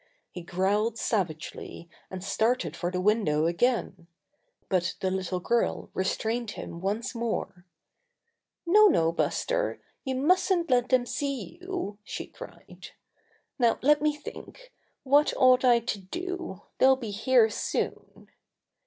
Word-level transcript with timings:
He 0.31 0.41
growled 0.41 0.97
sav 0.97 1.27
agely, 1.27 1.87
and 2.09 2.23
started 2.23 2.75
for 2.75 2.89
the 2.89 2.99
window 2.99 3.45
again. 3.45 4.07
But 4.67 4.95
the 4.99 5.11
little 5.11 5.39
girl 5.39 5.91
restrained 5.93 6.49
him 6.57 6.81
once 6.81 7.13
more. 7.13 7.67
Buster 8.65 8.65
and 8.65 8.75
the 8.75 8.79
Little 8.81 8.89
Girl 8.89 8.95
107 8.95 8.95
^'No, 8.95 8.95
no, 8.95 9.11
Buster, 9.11 9.81
you 10.03 10.15
musn't 10.15 10.71
let 10.71 10.89
them 10.89 11.05
see 11.05 11.59
you!" 11.61 11.99
she 12.03 12.25
cried. 12.25 12.87
*'Now 13.59 13.77
let 13.83 14.01
me 14.01 14.15
think! 14.15 14.73
What 15.03 15.35
ought 15.37 15.63
I 15.63 15.77
to 15.79 15.99
do? 15.99 16.63
They'll 16.79 16.95
be 16.95 17.11
here 17.11 17.51
soon. 17.51 18.29